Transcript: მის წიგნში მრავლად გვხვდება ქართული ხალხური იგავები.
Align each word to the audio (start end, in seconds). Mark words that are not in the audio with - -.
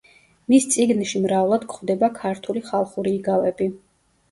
მის 0.53 0.63
წიგნში 0.75 1.21
მრავლად 1.25 1.67
გვხვდება 1.75 2.11
ქართული 2.17 2.65
ხალხური 2.73 3.17
იგავები. 3.21 3.71